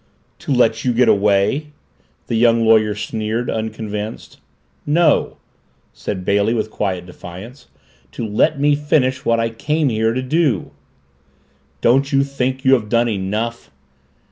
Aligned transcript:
"To 0.39 0.51
let 0.51 0.83
you 0.83 0.93
get 0.93 1.07
away?" 1.07 1.73
the 2.25 2.33
young 2.33 2.65
lawyer 2.65 2.95
sneered, 2.95 3.51
unconvinced. 3.51 4.39
"No," 4.83 5.37
said 5.93 6.25
Bailey 6.25 6.55
with 6.55 6.71
quiet 6.71 7.05
defiance. 7.05 7.67
"To 8.13 8.25
let 8.25 8.59
me 8.59 8.73
finish 8.73 9.25
what 9.25 9.39
I 9.39 9.49
came 9.51 9.89
here 9.89 10.13
to 10.15 10.23
do." 10.23 10.71
"Don't 11.81 12.11
you 12.11 12.23
think 12.23 12.65
you 12.65 12.73
have 12.73 12.89
done 12.89 13.09
enough?" 13.09 13.69